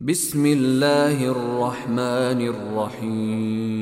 بسم 0.00 0.46
الله 0.46 1.24
الرحمن 1.24 2.40
الرحيم 2.52 3.76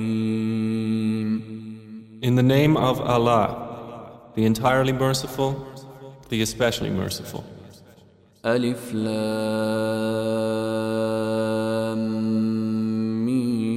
In 2.23 2.37
the 2.37 2.43
name 2.43 2.77
of 2.77 3.01
Allah, 3.01 4.31
the 4.37 4.45
entirely 4.47 4.93
merciful, 4.93 5.57
the 6.29 6.41
especially 6.43 6.91
merciful. 6.91 7.45
ألف 8.47 8.95
لام 8.95 9.25
ميم 13.27 13.75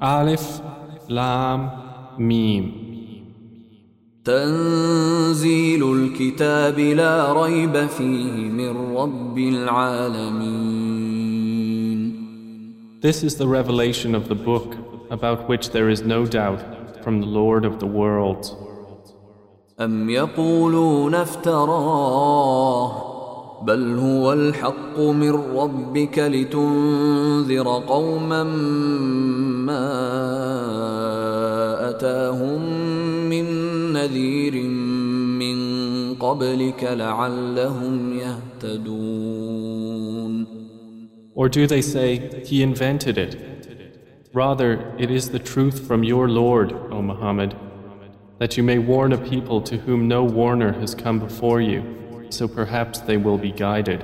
Alif, 0.00 0.60
Lam, 1.08 1.70
Mim. 2.18 2.64
تنزيل 5.28 5.92
الكتاب 5.92 6.78
لا 6.78 7.32
ريب 7.32 7.86
فيه 7.86 8.32
من 8.32 8.96
رب 8.96 9.38
العالمين 9.38 10.88
This 13.02 13.22
is 13.22 13.36
the 13.36 13.46
revelation 13.46 14.14
of 14.14 14.28
the 14.28 14.34
book 14.34 14.76
about 15.10 15.48
which 15.50 15.70
there 15.70 15.90
is 15.90 16.00
no 16.02 16.24
doubt 16.24 16.62
from 17.04 17.20
the 17.20 17.26
Lord 17.26 17.66
of 17.66 17.78
the 17.78 17.86
worlds. 17.86 18.56
أم 19.80 20.10
يقولون 20.10 21.14
افتراه 21.14 22.92
بل 23.62 23.98
هو 23.98 24.32
الحق 24.32 24.98
من 24.98 25.30
ربك 25.56 26.18
لتنذر 26.18 27.82
قوما 27.88 28.44
ما 29.68 29.88
أتاهم 31.90 32.62
من 33.28 33.46
نذير 33.92 34.54
من 34.54 34.87
قبلك 36.19 36.83
لعلهم 36.83 38.19
يهتدون 38.63 39.83
Or 41.35 41.49
do 41.49 41.65
they 41.65 41.81
say, 41.81 42.43
He 42.45 42.61
invented 42.61 43.17
it? 43.17 43.35
Rather, 44.33 44.93
it 44.99 45.09
is 45.11 45.29
the 45.29 45.39
truth 45.39 45.87
from 45.87 46.03
your 46.03 46.29
Lord, 46.29 46.71
O 46.91 47.01
Muhammad, 47.01 47.55
that 48.39 48.55
you 48.57 48.63
may 48.63 48.77
warn 48.77 49.13
a 49.13 49.17
people 49.17 49.61
to 49.61 49.77
whom 49.77 50.07
no 50.07 50.23
warner 50.23 50.73
has 50.73 50.93
come 50.95 51.19
before 51.19 51.61
you, 51.61 51.81
so 52.29 52.47
perhaps 52.47 52.99
they 52.99 53.17
will 53.17 53.37
be 53.37 53.51
guided. 53.51 54.03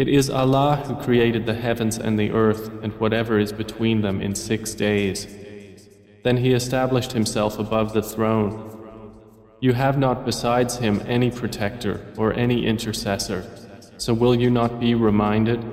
It 0.00 0.08
is 0.08 0.28
Allah 0.28 0.82
who 0.84 0.94
created 0.96 1.46
the 1.46 1.54
heavens 1.54 1.96
and 1.96 2.18
the 2.18 2.30
earth 2.30 2.70
and 2.82 2.92
whatever 3.00 3.38
is 3.38 3.52
between 3.52 4.02
them 4.02 4.20
in 4.20 4.34
six 4.34 4.74
days. 4.74 5.26
Then 6.22 6.36
He 6.36 6.52
established 6.52 7.12
Himself 7.12 7.58
above 7.58 7.94
the 7.94 8.02
throne. 8.02 8.52
You 9.60 9.72
have 9.72 9.96
not 9.98 10.26
besides 10.26 10.76
Him 10.76 11.02
any 11.06 11.30
protector 11.30 12.04
or 12.18 12.34
any 12.34 12.66
intercessor. 12.66 13.44
So 13.96 14.12
will 14.12 14.34
you 14.34 14.50
not 14.50 14.78
be 14.78 14.94
reminded? 14.94 15.64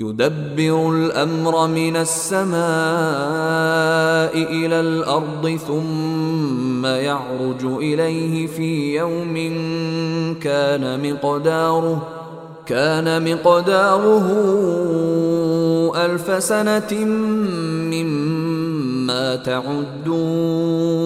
يدبر 0.00 0.92
الامر 0.96 1.66
من 1.66 1.96
السماء 1.96 2.60
الى 4.32 4.80
الارض 4.80 5.56
ثم 5.56 6.86
يعرج 6.86 7.64
اليه 7.64 8.46
في 8.46 8.96
يوم 8.96 9.34
كان 10.40 11.12
مقداره 11.12 12.20
كان 12.65 13.33
مقداره 13.33 14.27
الف 16.05 16.43
سنه 16.43 17.05
مما 17.93 19.35
تعدون 19.35 21.05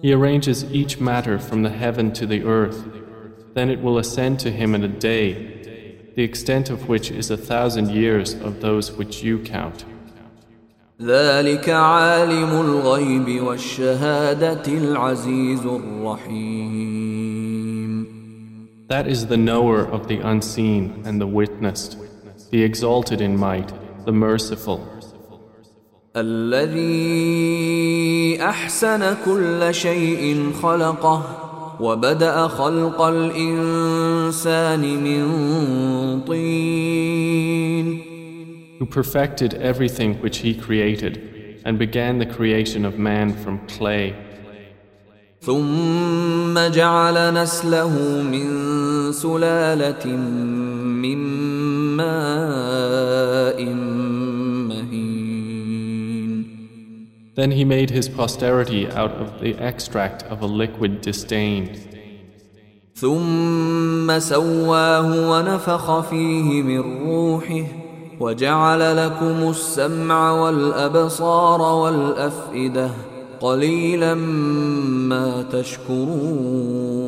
He 0.00 0.12
arranges 0.12 0.64
each 0.72 1.00
matter 1.00 1.38
from 1.40 1.62
the 1.64 1.70
heaven 1.70 2.12
to 2.12 2.24
the 2.24 2.44
earth. 2.44 2.84
Then 3.54 3.68
it 3.68 3.82
will 3.82 3.98
ascend 3.98 4.38
to 4.40 4.50
Him 4.50 4.76
in 4.76 4.84
a 4.84 4.88
day, 5.10 5.26
the 6.14 6.22
extent 6.22 6.70
of 6.70 6.88
which 6.88 7.10
is 7.10 7.32
a 7.32 7.36
thousand 7.36 7.90
years 7.90 8.34
of 8.34 8.60
those 8.60 8.92
which 8.92 9.24
you 9.24 9.40
count. 9.40 9.84
ذلك 11.02 11.68
عالم 11.68 12.60
الغيب 12.60 13.42
والشهاده 13.42 14.66
العزيز 14.68 15.66
الرحيم 15.66 17.07
That 18.87 19.07
is 19.07 19.27
the 19.27 19.37
knower 19.37 19.79
of 19.79 20.07
the 20.07 20.19
unseen 20.19 21.03
and 21.05 21.19
the 21.19 21.27
witnessed, 21.27 21.97
the 22.51 22.63
exalted 22.63 23.21
in 23.21 23.37
might, 23.37 23.71
the 24.05 24.11
merciful, 24.11 24.87
الذي 26.15 26.81
احسن 28.41 29.15
كل 29.25 29.73
شيء 29.73 30.51
خلقه 30.61 31.25
وبدا 31.79 32.47
خلق 32.47 33.01
الانسان 33.01 34.79
من 35.03 35.25
طين 36.21 38.13
who 38.79 38.85
perfected 38.85 39.53
everything 39.55 40.15
which 40.21 40.39
He 40.39 40.53
created 40.53 41.61
and 41.65 41.79
began 41.79 42.19
the 42.19 42.25
creation 42.25 42.85
of 42.85 42.99
man 42.99 43.33
from 43.33 43.59
clay. 43.67 44.13
ثم 45.40 46.58
جعل 46.58 47.34
نسله 47.34 48.22
من 48.22 48.48
سلالة 49.12 50.06
من 50.06 51.18
ماء 51.96 53.64
مهين 54.68 55.18
Then 57.36 57.52
He 57.52 57.64
made 57.64 57.90
His 57.90 58.08
posterity 58.08 58.90
out 58.90 59.12
of 59.12 59.40
the 59.40 59.54
extract 59.58 60.24
of 60.24 60.42
a 60.42 60.46
liquid 60.46 61.00
disdain. 61.00 61.70
ثم 62.94 64.18
سواه 64.18 65.30
ونفخ 65.30 66.00
فيه 66.00 66.62
من 66.62 67.08
روحه 67.08 67.64
وجعل 68.20 69.06
لكم 69.06 69.50
السمع 69.50 70.32
والأبصار 70.32 71.62
والأفئدة 71.62 72.90
قليلا 73.40 74.14
ما 74.14 75.42
تشكرون 75.52 76.98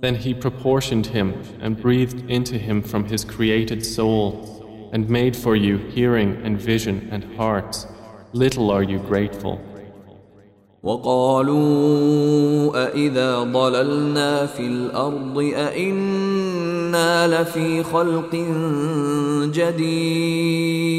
Then 0.00 0.14
He 0.14 0.32
proportioned 0.32 1.06
him 1.06 1.34
and 1.60 1.76
breathed 1.80 2.30
into 2.30 2.56
him 2.56 2.80
from 2.82 3.04
His 3.04 3.22
created 3.24 3.84
soul 3.84 4.90
and 4.92 5.10
made 5.10 5.36
for 5.36 5.54
you 5.56 5.76
hearing 5.76 6.40
and 6.42 6.58
vision 6.58 7.08
and 7.12 7.22
hearts. 7.36 7.86
Little 8.32 8.70
are 8.70 8.82
you 8.82 8.98
grateful. 8.98 9.60
وقالوا 10.82 12.72
أإذا 12.86 13.42
ضللنا 13.42 14.46
في 14.46 14.66
الأرض 14.66 15.38
أإنا 15.38 17.28
لفي 17.42 17.82
خلق 17.82 18.34
جديد 19.54 20.90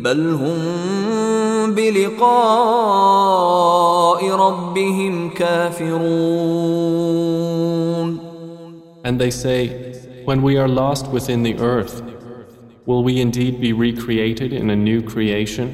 بل 0.00 0.20
هم 0.34 1.74
بلقاء 1.74 2.30
ربهم 4.30 5.30
كافرون 5.30 6.70
And 9.02 9.18
they 9.18 9.30
say, 9.30 9.94
When 10.24 10.42
we 10.42 10.58
are 10.58 10.68
lost 10.68 11.08
within 11.08 11.42
the 11.42 11.58
earth, 11.58 12.02
will 12.86 13.02
we 13.02 13.18
indeed 13.20 13.60
be 13.60 13.72
recreated 13.72 14.52
in 14.52 14.68
a 14.70 14.76
new 14.76 15.02
creation? 15.02 15.68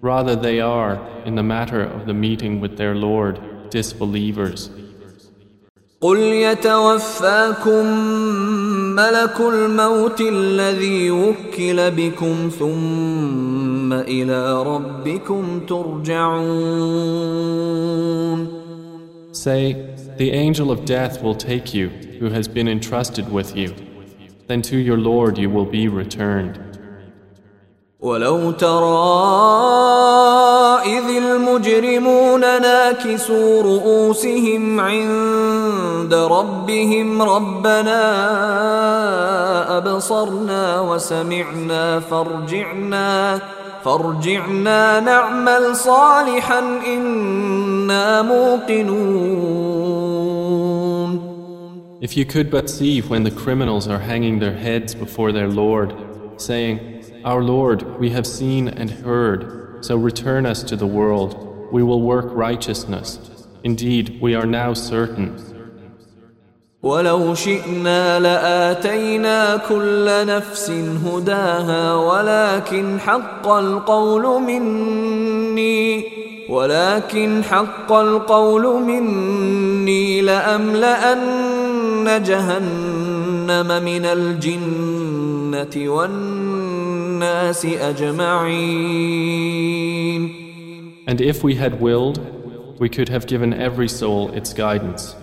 Rather, 0.00 0.36
they 0.36 0.60
are, 0.60 0.94
in 1.24 1.34
the 1.34 1.42
matter 1.42 1.82
of 1.82 2.06
the 2.06 2.14
meeting 2.14 2.60
with 2.60 2.76
their 2.76 2.94
Lord, 2.94 3.40
disbelievers. 3.70 4.70
قل 6.01 6.17
يتوفاكم 6.17 7.85
ملك 8.95 9.39
الموت 9.39 10.21
الذي 10.21 11.11
وكل 11.11 11.91
بكم 11.91 12.49
ثم 12.59 13.93
إلى 13.93 14.63
ربكم 14.63 15.59
ترجعون 15.59 16.39
Say, 19.31 19.75
The 20.17 20.31
angel 20.31 20.71
of 20.71 20.85
death 20.85 21.21
will 21.21 21.35
take 21.35 21.73
you, 21.73 21.89
who 22.19 22.29
has 22.29 22.47
been 22.47 22.67
entrusted 22.67 23.31
with 23.31 23.55
you. 23.55 23.73
Then 24.47 24.61
to 24.63 24.77
your 24.77 24.97
Lord 24.97 25.37
you 25.37 25.49
will 25.49 25.65
be 25.65 25.87
returned. 25.87 26.59
ولو 27.99 28.51
ترى 28.51 29.09
إذ 30.85 31.03
المجرمون 31.17 32.41
ناكسوا 32.41 33.61
رؤوسهم 33.61 34.79
عند 34.79 35.58
ربهم 36.14 37.22
ربنا 37.22 38.02
أبصرنا 39.78 40.80
وسمعنا 40.80 42.00
فارجعنا 42.00 43.40
فارجعنا 43.84 45.00
نعمل 45.00 45.76
صالحا 45.76 46.60
إنا 46.86 48.22
موقنون 48.22 49.64
If 52.00 52.16
you 52.18 52.26
could 52.26 52.50
but 52.50 52.68
see 52.68 53.00
when 53.00 53.22
the 53.24 53.30
criminals 53.30 53.88
are 53.88 53.98
hanging 53.98 54.38
their 54.38 54.52
heads 54.54 54.94
before 54.94 55.32
their 55.32 55.48
Lord, 55.48 55.94
saying, 56.36 57.02
Our 57.24 57.42
Lord, 57.42 57.98
we 57.98 58.10
have 58.10 58.26
seen 58.26 58.68
and 58.68 58.90
heard, 58.90 59.82
so 59.82 59.96
return 59.96 60.44
us 60.44 60.62
to 60.64 60.76
the 60.76 60.86
world. 60.86 61.32
We 61.72 61.82
will 61.82 62.02
work 62.02 62.26
righteousness. 62.30 63.18
Indeed, 63.62 64.20
we 64.20 64.34
are 64.34 64.44
now 64.44 64.74
certain. 64.74 65.30
ولو 66.83 67.35
شئنا 67.35 68.19
لآتينا 68.19 69.57
كل 69.69 70.07
نفس 70.27 70.71
هداها 71.05 71.95
ولكن 71.95 72.99
حق 72.99 73.47
القول 73.47 74.41
مني 74.41 76.03
ولكن 76.49 77.43
حق 77.43 77.91
القول 77.91 78.81
مني 78.83 80.21
لأملأن 80.21 81.43
جهنم 82.23 83.83
من 83.83 84.05
الجنة 84.05 85.91
والناس 85.93 87.65
أجمعين 87.65 89.19
And 91.07 91.19
if 91.21 91.43
we 91.43 91.55
had 91.55 91.81
willed, 91.81 92.19
we 92.79 92.87
could 92.87 93.09
have 93.09 93.25
given 93.25 93.51
every 93.53 93.89
soul 93.89 94.31
its 94.31 94.53
guidance. 94.53 95.15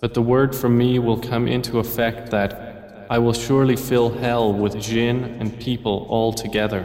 But 0.00 0.14
the 0.14 0.22
word 0.22 0.54
from 0.54 0.78
me 0.78 0.98
will 0.98 1.18
come 1.18 1.46
into 1.46 1.78
effect 1.78 2.30
that 2.30 3.06
I 3.10 3.18
will 3.18 3.32
surely 3.32 3.76
fill 3.76 4.10
hell 4.10 4.52
with 4.52 4.80
jinn 4.80 5.36
and 5.40 5.58
people 5.58 6.06
all 6.08 6.32
together. 6.32 6.84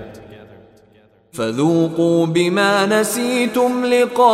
فذوقوا 1.34 2.26
بما 2.26 2.86
نسيتم 2.86 3.86
لقاء 3.86 4.26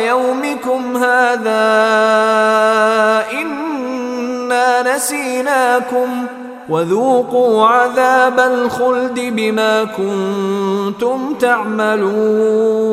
يومكم 0.00 0.96
هذا 0.96 1.60
إنا 3.32 4.96
نسيناكم 4.96 6.26
وذوقوا 6.68 7.66
عذاب 7.66 8.40
الخلد 8.40 9.20
بما 9.20 9.84
كنتم 9.84 11.34
تعملون 11.34 12.90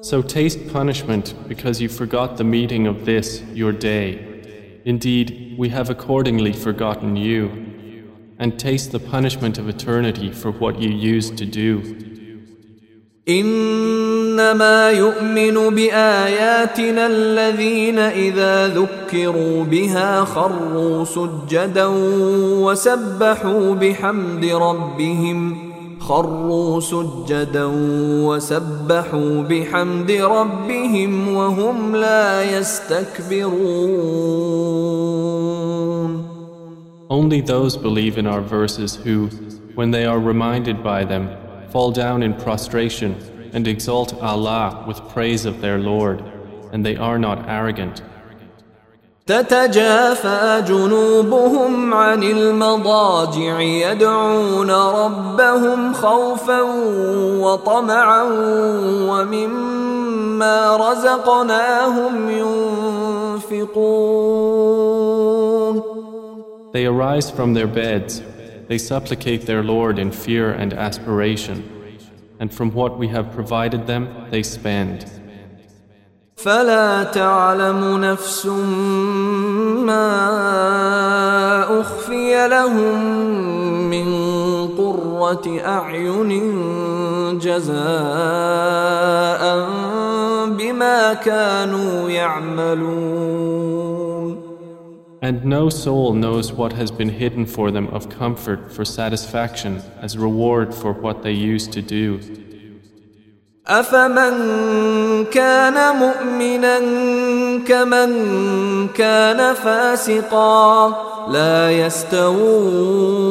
So 0.00 0.20
taste 0.20 0.68
punishment 0.68 1.34
because 1.48 1.80
you 1.80 1.88
forgot 1.88 2.36
the 2.36 2.44
meeting 2.44 2.86
of 2.86 3.04
this, 3.06 3.42
your 3.54 3.72
day. 3.72 4.82
Indeed, 4.84 5.54
we 5.56 5.70
have 5.70 5.88
accordingly 5.88 6.52
forgotten 6.52 7.16
you. 7.16 7.42
And 8.38 8.58
taste 8.58 8.92
the 8.92 8.98
punishment 8.98 9.58
of 9.58 9.68
eternity 9.68 10.30
for 10.30 10.50
what 10.50 10.78
you 10.80 10.90
used 10.90 11.38
to 11.38 11.46
do. 11.46 12.04
إنما 13.28 14.90
يؤمن 14.90 15.74
بآياتنا 15.74 17.06
الذين 17.06 17.98
إذا 17.98 18.68
ذكروا 18.68 19.64
بها 19.64 20.24
خروا 20.24 21.04
سجدا 21.04 21.86
وسبحوا 22.60 23.74
بحمد 23.74 24.44
ربهم 24.44 25.67
خروا 26.08 26.80
سجدا 26.80 27.70
وسبحوا 28.26 29.42
بحمد 29.42 30.10
ربهم 30.10 31.28
وهم 31.34 31.96
لا 31.96 32.42
يستكبرون 32.58 33.94
Only 37.10 37.40
those 37.40 37.76
believe 37.76 38.18
in 38.18 38.26
our 38.26 38.40
verses 38.40 38.96
who, 38.96 39.28
when 39.74 39.90
they 39.90 40.04
are 40.04 40.18
reminded 40.18 40.82
by 40.82 41.04
them, 41.04 41.28
fall 41.70 41.92
down 41.92 42.22
in 42.22 42.32
prostration 42.34 43.14
and 43.52 43.68
exalt 43.68 44.14
Allah 44.20 44.84
with 44.88 45.08
praise 45.10 45.44
of 45.44 45.60
their 45.60 45.78
Lord, 45.78 46.24
and 46.72 46.84
they 46.84 46.96
are 46.96 47.18
not 47.18 47.48
arrogant. 47.48 48.02
تتجافى 49.29 50.63
جنوبهم 50.67 51.93
عن 51.93 52.23
المضاجع 52.23 53.59
يدعون 53.61 54.71
ربهم 54.71 55.93
خوفا 55.93 56.61
وطمعا 57.41 58.23
ومما 59.09 60.77
رزقناهم 60.77 62.29
ينفقون 63.49 63.89
They 66.71 66.85
arise 66.85 67.29
from 67.31 67.53
their 67.53 67.67
beds, 67.67 68.23
they 68.67 68.77
supplicate 68.79 69.45
their 69.45 69.63
Lord 69.63 69.99
in 69.99 70.11
fear 70.11 70.51
and 70.51 70.73
aspiration, 70.73 71.57
and 72.39 72.51
from 72.53 72.71
what 72.71 72.97
we 72.97 73.07
have 73.09 73.31
provided 73.31 73.85
them, 73.85 74.07
they 74.31 74.43
spend. 74.43 75.18
فلا 76.38 77.02
تعلم 77.04 78.04
نفس 78.04 78.46
ما 79.86 80.20
أخفي 81.80 82.48
لهم 82.48 83.04
من 83.90 84.06
قرة 84.68 85.60
أعين 85.64 86.28
جزاء 87.38 87.84
بما 90.50 91.14
كانوا 91.14 92.10
يعملون 92.10 93.74
And 95.22 95.42
no 95.46 95.70
soul 95.70 96.12
knows 96.12 96.52
what 96.52 96.74
has 96.74 96.90
been 96.90 97.08
hidden 97.08 97.46
for 97.46 97.70
them 97.70 97.86
of 97.88 98.10
comfort 98.10 98.70
for 98.70 98.84
satisfaction 98.84 99.80
as 100.02 100.18
reward 100.18 100.74
for 100.74 100.92
what 100.92 101.22
they 101.22 101.32
used 101.32 101.72
to 101.72 101.80
do. 101.80 102.20
أفمن 103.69 104.33
كان 105.25 105.95
مؤمنا 105.95 106.79
كمن 107.67 108.11
كان 108.87 109.53
فاسقا 109.53 110.93
لا 111.29 111.71
يستوون 111.71 113.29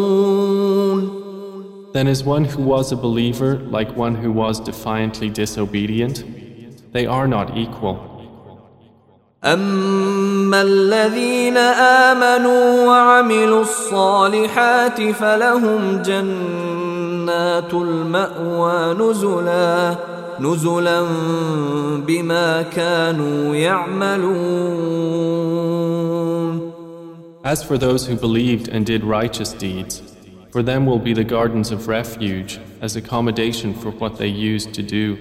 Then 1.92 2.06
is 2.06 2.22
one 2.22 2.44
who 2.44 2.62
was 2.62 2.92
a 2.92 2.96
believer 2.96 3.56
like 3.76 3.96
one 3.96 4.14
who 4.14 4.30
was 4.30 4.60
defiantly 4.60 5.30
disobedient? 5.30 6.22
They 6.92 7.06
are 7.06 7.26
not 7.26 7.56
equal. 7.56 7.98
أما 9.44 10.62
الذين 10.62 11.56
آمنوا 12.06 12.86
وعملوا 12.86 13.62
الصالحات 13.62 15.02
فلهم 15.02 16.02
جنات 16.02 17.74
المأوى 17.74 18.94
نزلا 18.94 19.96
نزلا 20.39 21.01
بما 22.07 22.61
كانوا 22.61 23.55
يعملون 23.55 25.13
As 27.45 27.61
for 27.61 27.77
those 27.77 28.07
who 28.07 28.15
believed 28.15 28.69
and 28.69 28.85
did 28.85 29.03
righteous 29.03 29.51
deeds, 29.51 30.01
for 30.53 30.63
them 30.63 30.85
will 30.85 30.99
be 30.99 31.13
the 31.13 31.25
gardens 31.25 31.71
of 31.71 31.89
refuge 31.89 32.57
as 32.81 32.95
accommodation 32.95 33.73
for 33.73 33.91
what 33.91 34.17
they 34.17 34.27
used 34.27 34.73
to 34.73 34.81
do. 34.81 35.17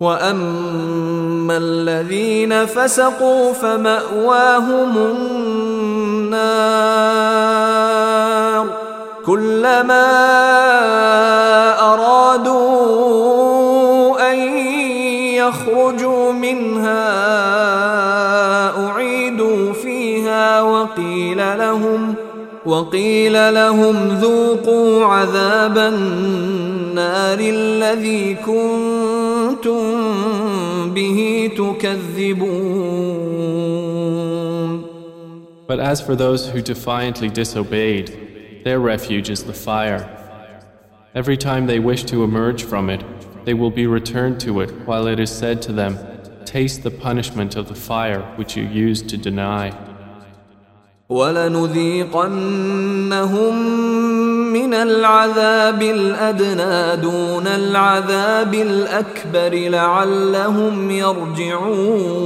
واما 0.00 1.56
الذين 1.56 2.66
فسقوا 2.66 3.52
فماواهم 3.52 4.96
النار 4.96 5.64
كلما 9.26 10.04
ارادوا 11.92 12.74
ان 12.74 13.57
يخرجوا 15.49 16.31
منها 16.31 17.05
اعيدوا 18.87 19.73
فيها 19.73 20.61
وقيل 20.61 21.37
لهم 21.37 22.15
وقيل 22.65 23.53
لهم 23.53 24.07
ذوقوا 24.07 25.05
عذاب 25.05 25.77
النار 25.77 27.39
الذي 27.39 28.35
كنتم 28.35 29.81
به 30.93 31.51
تكذبون 31.57 33.29
But 35.67 35.79
as 35.79 36.01
for 36.01 36.15
those 36.15 36.49
who 36.49 36.61
defiantly 36.63 37.29
disobeyed, 37.29 38.07
their 38.65 38.79
refuge 38.79 39.29
is 39.29 39.43
the 39.43 39.53
fire. 39.53 40.03
Every 41.13 41.37
time 41.37 41.67
they 41.67 41.79
wish 41.79 42.03
to 42.05 42.23
emerge 42.23 42.63
from 42.63 42.89
it, 42.89 43.03
they 43.44 43.54
will 43.54 43.70
be 43.70 43.86
returned 43.86 44.40
to 44.40 44.60
it 44.60 44.70
while 44.86 45.06
it 45.06 45.18
is 45.20 45.30
said 45.30 45.60
to 45.62 45.72
them, 45.72 45.98
Taste 46.44 46.82
the 46.82 46.90
punishment 46.90 47.56
of 47.56 47.68
the 47.68 47.74
fire 47.74 48.22
which 48.36 48.56
you 48.56 48.64
used 48.64 49.08
to 49.10 49.16
deny. 49.16 49.72
ولنذيقنهم 51.08 52.34
من 54.52 54.74
العذاب 54.74 55.82
الادنى 55.82 57.02
دون 57.02 57.46
العذاب 57.46 58.54
الاكبر 58.54 59.68
لعلهم 59.68 60.90
يرجعون 60.90 62.24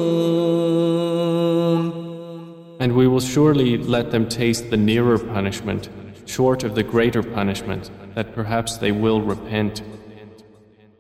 And 2.81 2.95
we 2.95 3.09
will 3.09 3.21
surely 3.21 3.77
let 3.77 4.13
them 4.13 4.29
taste 4.29 4.71
the 4.71 4.77
nearer 4.77 5.19
punishment, 5.19 5.89
short 6.27 6.63
of 6.63 6.77
the 6.77 6.85
greater 6.85 7.25
punishment, 7.25 7.91
that 8.15 8.33
perhaps 8.35 8.77
they 8.77 8.93
will 8.93 9.21
repent. 9.21 9.83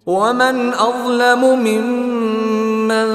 ومن 0.08 0.72
أظلم 0.72 1.58
ممن 1.58 3.08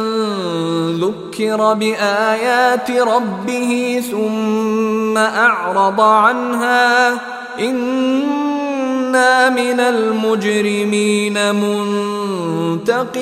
ذكر 1.02 1.74
بآيات 1.74 2.92
ربه 2.92 4.04
ثم 4.12 5.18
أعرض 5.18 6.02
عنها 6.02 7.12
إنا 7.60 9.50
من 9.50 9.80
المجرمين 9.80 11.56
منتقمون 11.56 13.14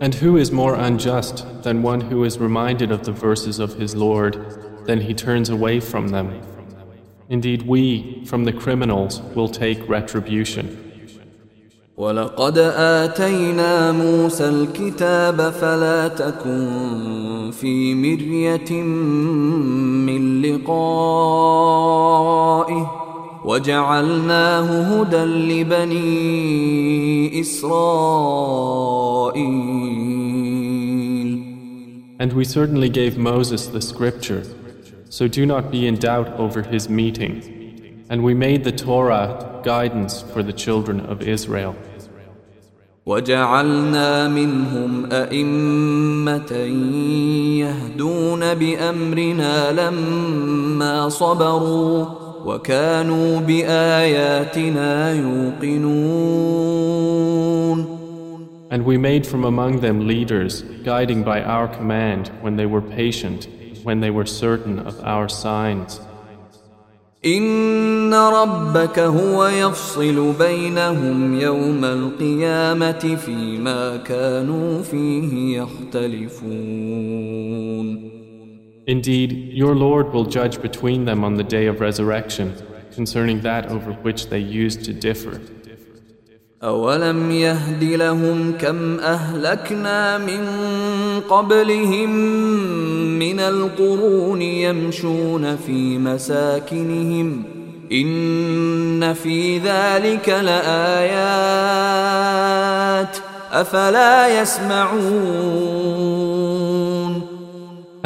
And 0.00 0.14
who 0.14 0.36
is 0.36 0.52
more 0.52 0.74
unjust 0.74 1.44
than 1.62 1.82
one 1.82 2.00
who 2.00 2.24
is 2.24 2.38
reminded 2.38 2.92
of 2.92 3.04
the 3.04 3.12
verses 3.12 3.58
of 3.58 3.74
his 3.74 3.96
Lord, 3.96 4.38
then 4.86 5.00
he 5.00 5.12
turns 5.12 5.50
away 5.50 5.80
from 5.80 6.08
them? 6.08 6.40
Indeed, 7.32 7.62
we, 7.62 8.24
from 8.24 8.44
the 8.44 8.52
criminals, 8.52 9.20
will 9.34 9.48
take 9.48 9.88
retribution. 9.88 10.84
ولقد 11.98 12.58
آتينا 12.76 13.92
موسى 13.92 14.48
الكتاب 14.48 15.50
فلا 15.50 16.08
تكن 16.08 17.50
في 17.50 17.94
مرية 17.94 18.82
من 20.06 20.42
لقائه 20.42 21.70
وجعلناه 23.44 25.00
هدى 25.00 25.24
لبني 25.24 27.40
إسرائيل 27.40 28.98
And 32.20 32.32
we 32.32 32.44
certainly 32.44 32.88
gave 32.88 33.16
Moses 33.16 33.68
the 33.68 33.80
scripture, 33.80 34.42
so 35.12 35.28
do 35.28 35.46
not 35.46 35.70
be 35.70 35.86
in 35.86 35.96
doubt 35.96 36.28
over 36.44 36.62
his 36.62 36.88
meeting. 36.88 38.04
And 38.10 38.22
we 38.22 38.34
made 38.34 38.64
the 38.64 38.72
Torah 38.72 39.60
guidance 39.64 40.22
for 40.22 40.42
the 40.42 40.52
children 40.52 41.00
of 41.00 41.22
Israel. 41.22 41.76
وجعلنا 43.08 44.28
منهم 44.28 45.12
أئمة 45.12 46.52
يهدون 47.64 48.54
بأمرنا 48.54 49.72
لما 49.72 51.08
صبروا 51.08 52.06
وكانوا 52.44 53.40
بآياتنا 53.40 55.12
يوقنون 55.12 56.78
And 58.70 58.84
we 58.84 58.98
made 58.98 59.26
from 59.26 59.44
among 59.44 59.80
them 59.80 60.06
leaders, 60.06 60.60
guiding 60.84 61.22
by 61.22 61.40
our 61.42 61.68
command 61.68 62.28
when 62.42 62.56
they 62.56 62.66
were 62.66 62.82
patient, 62.82 63.48
when 63.82 64.00
they 64.00 64.10
were 64.10 64.26
certain 64.26 64.78
of 64.78 65.00
our 65.04 65.28
signs. 65.28 66.00
إن 67.26 68.14
ربك 68.14 68.98
هو 68.98 69.46
يفصل 69.46 70.32
بينهم 70.38 71.40
يوم 71.40 71.84
القيامة 71.84 73.16
فيما 73.16 73.96
كانوا 73.96 74.82
فيه 74.82 75.58
يختلفون 75.60 76.98
Indeed, 78.86 79.52
your 79.52 79.74
Lord 79.74 80.14
will 80.14 80.24
judge 80.24 80.62
between 80.62 81.04
them 81.04 81.22
on 81.22 81.34
the 81.34 81.44
day 81.44 81.66
of 81.66 81.80
resurrection 81.80 82.54
concerning 82.94 83.40
that 83.42 83.66
over 83.66 83.92
which 84.06 84.28
they 84.30 84.38
used 84.38 84.84
to 84.86 84.94
differ. 84.94 85.40
أولم 86.63 87.31
يهد 87.31 87.83
لهم 87.83 88.53
كم 88.59 88.99
أهلكنا 88.99 90.17
من 90.17 90.47
قبلهم 91.29 92.09
من 93.19 93.39
القرون 93.39 94.41
يمشون 94.41 95.55
في 95.55 95.97
مساكنهم 95.97 97.43
إن 97.91 99.13
في 99.13 99.57
ذلك 99.57 100.29
لآيات 100.29 101.17
أفلا 103.51 104.41
يسمعون 104.41 105.73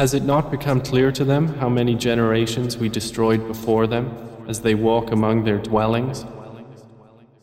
Has 0.00 0.14
it 0.14 0.22
not 0.22 0.50
become 0.52 0.80
clear 0.80 1.10
to 1.12 1.24
them 1.24 1.48
how 1.60 1.68
many 1.68 1.94
generations 1.94 2.78
we 2.78 2.88
destroyed 2.88 3.48
before 3.48 3.86
them 3.88 4.10
as 4.48 4.60
they 4.60 4.74
walk 4.74 5.10
among 5.10 5.44
their 5.44 5.58
dwellings? 5.58 6.24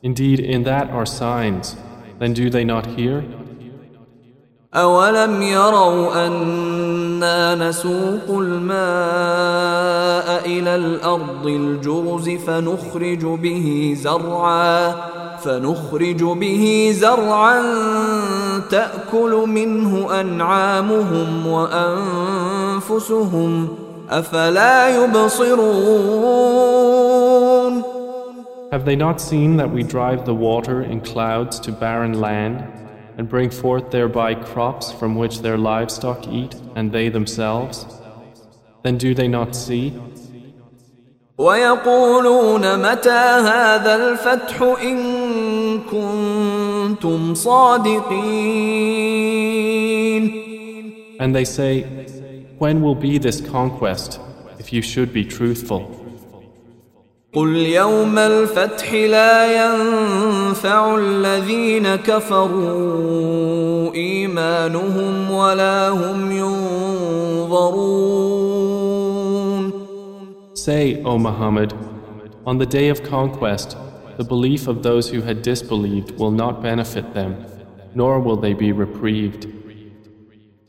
Indeed, 0.05 0.39
in 0.39 0.61
that 0.63 0.89
are 0.91 1.05
signs. 1.05 1.75
Then 2.19 2.33
do 2.33 2.51
they 2.51 2.63
not 2.63 2.85
hear? 2.85 3.23
أولم 4.75 5.41
يروا 5.41 6.27
أنا 6.27 7.55
نسوق 7.55 8.29
الماء 8.29 8.75
إلى 10.45 10.75
الأرض 10.75 11.47
الجرز 11.47 12.29
فنخرج 12.29 13.25
به 13.25 13.97
زرعا 13.97 14.95
فنخرج 15.37 16.23
به 16.23 16.93
زرعا 16.95 17.61
تأكل 18.69 19.45
منه 19.47 20.21
أنعامهم 20.21 21.47
وأنفسهم 21.47 22.97
أفلا 24.09 25.03
يبصرون 25.03 26.94
Have 28.72 28.84
they 28.84 28.96
not 28.96 29.20
seen 29.20 29.56
that 29.56 29.70
we 29.70 29.82
drive 29.82 30.24
the 30.24 30.34
water 30.34 30.82
in 30.82 31.00
clouds 31.00 31.58
to 31.60 31.72
barren 31.72 32.20
land 32.20 32.62
and 33.18 33.28
bring 33.28 33.50
forth 33.50 33.90
thereby 33.90 34.34
crops 34.34 34.92
from 34.92 35.16
which 35.16 35.40
their 35.40 35.58
livestock 35.58 36.28
eat 36.28 36.54
and 36.76 36.92
they 36.92 37.08
themselves? 37.08 37.84
Then 38.84 38.96
do 38.96 39.12
they 39.14 39.28
not 39.28 39.56
see? 39.56 39.92
ويقولون 41.38 42.78
متى 42.78 43.10
هذا 43.10 43.94
الفتح 43.96 44.62
إن 44.82 45.80
كنتم 45.90 47.34
صادقين 47.34 48.00
And 51.18 51.34
they 51.34 51.44
say, 51.44 51.82
When 52.58 52.82
will 52.82 52.94
be 52.94 53.18
this 53.18 53.40
conquest 53.40 54.20
if 54.58 54.72
you 54.72 54.82
should 54.82 55.12
be 55.12 55.24
truthful? 55.24 56.03
قل 57.35 57.55
يوم 57.55 58.17
الفتح 58.17 58.93
لا 58.93 59.35
ينفع 59.59 60.95
الذين 60.95 61.95
كفروا 61.95 63.93
إيمانهم 63.93 65.31
ولا 65.31 65.89
هم 65.89 66.31
ينظرون 66.31 68.15
Say, 70.53 71.03
O 71.03 71.17
Muhammad, 71.19 71.73
on 72.45 72.57
the 72.57 72.65
day 72.65 72.87
of 72.89 73.03
conquest, 73.03 73.75
the 74.17 74.23
belief 74.23 74.67
of 74.67 74.81
those 74.81 75.09
who 75.09 75.21
had 75.21 75.41
disbelieved 75.41 76.17
will 76.17 76.31
not 76.31 76.63
benefit 76.63 77.13
them, 77.13 77.35
nor 77.93 78.21
will 78.21 78.37
they 78.37 78.53
be 78.53 78.71
reprieved. 78.71 79.47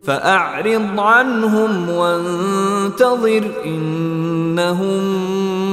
فأعرض 0.02 1.00
عنهم 1.00 1.88
وانتظر 1.88 3.50
إنهم 3.64 5.65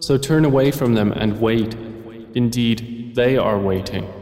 So 0.00 0.18
turn 0.18 0.44
away 0.44 0.70
from 0.72 0.94
them 0.94 1.12
and 1.12 1.40
wait. 1.40 1.74
Indeed, 2.34 3.14
they 3.14 3.36
are 3.36 3.58
waiting. 3.58 4.15